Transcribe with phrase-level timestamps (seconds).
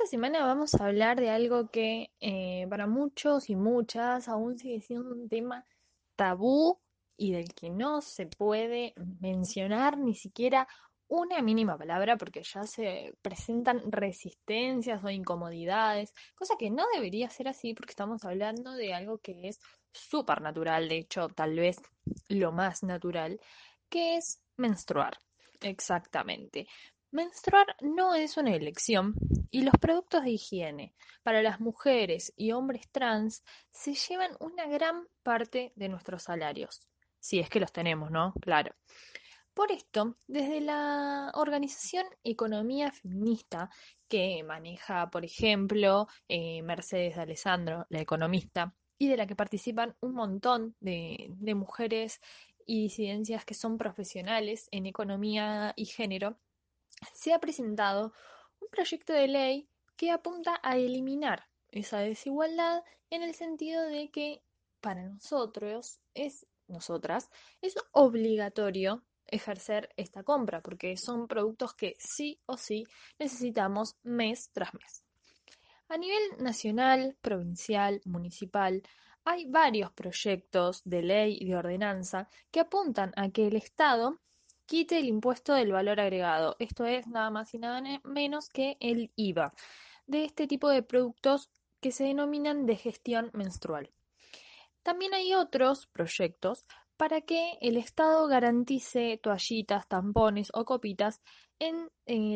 [0.00, 4.80] esta semana vamos a hablar de algo que eh, para muchos y muchas aún sigue
[4.80, 5.66] siendo un tema
[6.16, 6.80] tabú
[7.18, 10.66] y del que no se puede mencionar ni siquiera
[11.06, 17.48] una mínima palabra porque ya se presentan resistencias o incomodidades, cosa que no debería ser
[17.48, 19.60] así porque estamos hablando de algo que es
[19.92, 21.76] súper natural, de hecho tal vez
[22.28, 23.38] lo más natural,
[23.90, 25.18] que es menstruar.
[25.60, 26.66] Exactamente.
[27.12, 29.14] Menstruar no es una elección
[29.50, 30.94] y los productos de higiene
[31.24, 36.86] para las mujeres y hombres trans se llevan una gran parte de nuestros salarios.
[37.18, 38.32] Si es que los tenemos, ¿no?
[38.40, 38.76] Claro.
[39.54, 43.70] Por esto, desde la organización Economía Feminista,
[44.08, 49.96] que maneja, por ejemplo, eh, Mercedes de Alessandro, la economista, y de la que participan
[50.00, 52.20] un montón de, de mujeres
[52.66, 56.38] y disidencias que son profesionales en economía y género,
[57.14, 58.12] se ha presentado
[58.60, 64.42] un proyecto de ley que apunta a eliminar esa desigualdad en el sentido de que
[64.80, 72.56] para nosotros es nosotras es obligatorio ejercer esta compra porque son productos que sí o
[72.56, 72.86] sí
[73.18, 75.04] necesitamos mes tras mes.
[75.88, 78.82] A nivel nacional, provincial, municipal,
[79.24, 84.20] hay varios proyectos de ley y de ordenanza que apuntan a que el Estado
[84.70, 89.10] quite el impuesto del valor agregado, esto es nada más y nada menos que el
[89.16, 89.52] IVA,
[90.06, 93.90] de este tipo de productos que se denominan de gestión menstrual.
[94.84, 101.20] También hay otros proyectos para que el Estado garantice toallitas, tampones o copitas
[101.58, 101.90] en,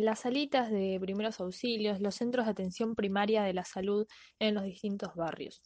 [0.05, 4.09] las salitas de primeros auxilios, los centros de atención primaria de la salud
[4.41, 5.63] en los distintos barrios.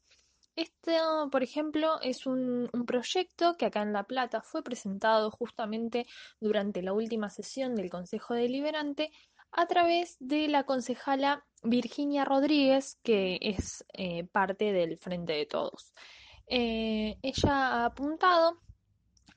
[0.58, 0.98] Este,
[1.30, 6.04] por ejemplo, es un, proyecto que acá en La Plata fue presentado justamente
[6.40, 9.12] durante la última sesión del Consejo Deliberante
[9.52, 15.94] a través de la concejala Virginia Rodríguez, que es eh, parte del Frente de Todos.
[16.48, 18.58] Eh, ella ha apuntado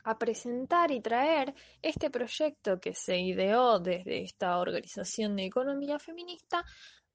[0.03, 1.53] a presentar y traer
[1.83, 6.65] este proyecto que se ideó desde esta organización de economía feminista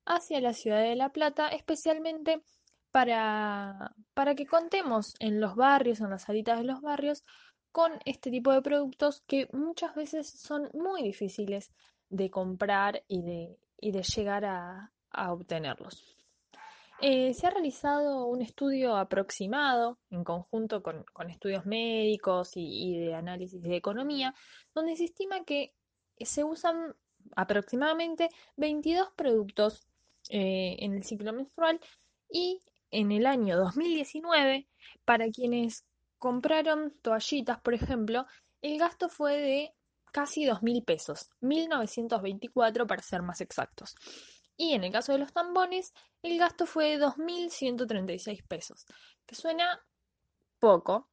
[0.04, 2.44] hacia la ciudad de La Plata, especialmente
[2.90, 7.24] para, para que contemos en los barrios, en las salitas de los barrios,
[7.76, 11.74] con este tipo de productos que muchas veces son muy difíciles
[12.08, 14.92] de comprar y de, y de llegar a,
[15.28, 16.16] obtenerlos.
[17.00, 23.62] Eh, se ha realizado un estudio aproximado en conjunto con, estudios médicos y, de análisis
[23.62, 24.34] de economía,
[24.74, 25.74] donde se estima que
[26.18, 26.94] se usan
[27.34, 29.86] aproximadamente 22 productos
[30.30, 31.80] eh, en el ciclo menstrual
[32.30, 34.68] y en el año 2019,
[35.04, 35.84] para quienes
[36.18, 38.26] compraron toallitas, por ejemplo,
[38.62, 39.74] el gasto fue de
[40.12, 43.94] casi 2.000 pesos, 1.924 para ser más exactos.
[44.56, 45.92] Y en el caso de los tambones,
[46.22, 48.86] el gasto fue de 2.136 pesos,
[49.26, 49.80] que suena
[50.58, 51.10] poco,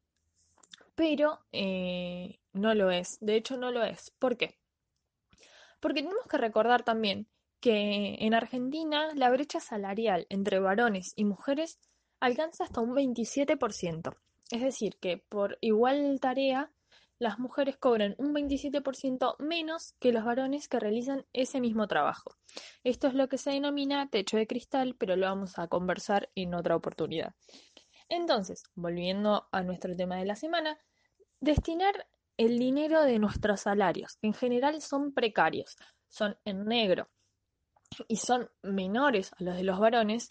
[0.95, 3.17] pero eh, no lo es.
[3.19, 4.11] De hecho, no lo es.
[4.19, 4.57] ¿Por qué?
[5.79, 7.27] Porque tenemos que recordar también
[7.63, 11.79] que en Argentina la brecha salarial entre varones y mujeres
[12.19, 14.17] alcanza hasta un 27%.
[14.51, 16.73] Es decir, que por igual tarea
[17.19, 22.35] las mujeres cobran un 27% menos que los varones que realizan ese mismo trabajo.
[22.83, 26.55] Esto es lo que se denomina techo de cristal, pero lo vamos a conversar en
[26.55, 27.33] otra oportunidad.
[28.09, 30.77] Entonces, volviendo a nuestro tema de la semana,
[31.39, 35.77] destinar el dinero de nuestros salarios, que en general son precarios,
[36.09, 37.09] son en negro,
[38.07, 40.29] y son menores a los de los varones,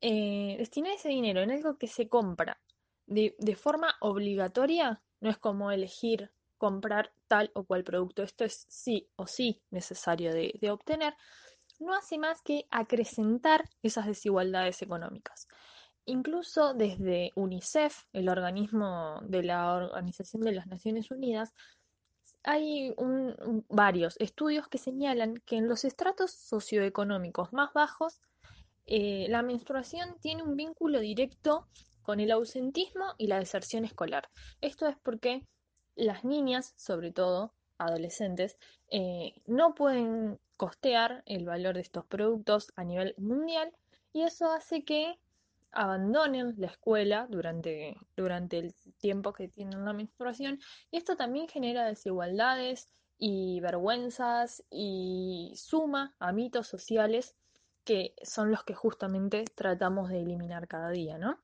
[0.00, 2.60] eh, destinar ese dinero en algo que se compra
[3.06, 5.02] de, forma obligatoria.
[5.20, 10.32] No es como elegir comprar tal o cual producto, esto es sí o sí necesario
[10.32, 11.14] de, de obtener,
[11.80, 15.48] no hace más que acrecentar esas desigualdades económicas.
[16.06, 21.54] Incluso desde UNICEF, el organismo de la Organización de las Naciones Unidas,
[22.44, 22.94] hay
[23.68, 28.20] varios estudios que señalan que en los estratos socioeconómicos más bajos,
[28.86, 31.66] eh, la menstruación tiene un vínculo directo
[32.02, 34.28] con el ausentismo y la deserción escolar.
[34.60, 35.46] Esto es porque
[35.96, 38.58] las niñas, sobre todo adolescentes,
[38.90, 43.72] eh, no pueden costear el valor de estos productos a nivel mundial
[44.12, 45.18] y eso hace que
[45.74, 50.58] abandonen la escuela durante, durante el tiempo que tienen la menstruación
[50.90, 52.88] y esto también genera desigualdades
[53.18, 57.34] y vergüenzas y suma a mitos sociales
[57.84, 61.38] que son los que justamente tratamos de eliminar cada día, ¿no?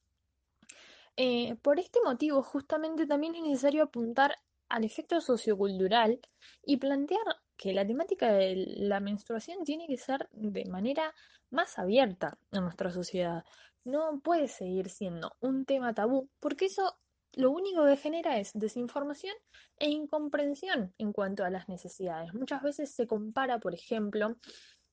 [1.16, 4.36] Eh, por este motivo, justamente también es necesario apuntar
[4.68, 6.20] al efecto sociocultural
[6.64, 11.14] y plantear que la temática de la menstruación tiene que ser de manera
[11.50, 13.44] más abierta en nuestra sociedad.
[13.84, 16.96] No puede seguir siendo un tema tabú, porque eso
[17.32, 19.34] lo único que genera es desinformación
[19.78, 22.34] e incomprensión en cuanto a las necesidades.
[22.34, 24.36] Muchas veces se compara, por ejemplo,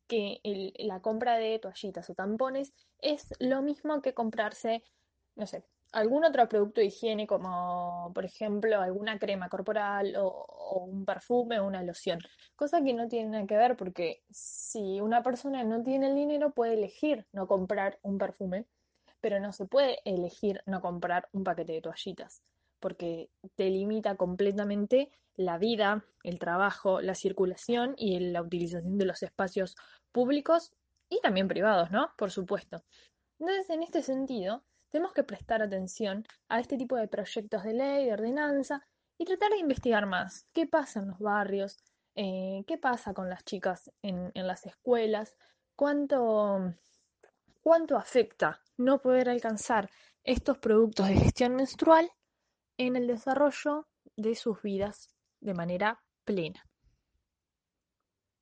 [0.08, 0.40] que
[0.78, 4.84] la compra de toallitas o tampones es lo mismo que comprarse,
[5.36, 5.66] no sé,
[5.98, 11.66] algún otro producto de higiene como por ejemplo alguna crema corporal o, un perfume o
[11.66, 12.20] una loción,
[12.56, 16.52] cosa que no tiene nada que ver porque si una persona no tiene el dinero
[16.52, 18.66] puede elegir no comprar un perfume,
[19.22, 22.44] pero no se puede elegir no comprar un paquete de toallitas
[22.80, 29.24] porque te limita completamente la vida, el trabajo, la circulación y la utilización de los
[29.24, 29.76] espacios
[30.12, 30.74] públicos
[31.10, 32.12] y también privados, ¿no?
[32.18, 32.84] Por supuesto.
[33.40, 38.06] Entonces, en este sentido, tenemos que prestar atención a este tipo de proyectos de ley,
[38.06, 38.82] de ordenanza,
[39.18, 40.48] y tratar de investigar más.
[40.54, 41.78] Qué pasa en los barrios,
[42.16, 45.36] eh, qué pasa con las chicas en, en las escuelas,
[45.76, 46.74] cuánto,
[47.62, 49.90] cuánto afecta no poder alcanzar
[50.24, 52.12] estos productos de gestión menstrual
[52.78, 56.67] en el desarrollo de sus vidas de manera plena.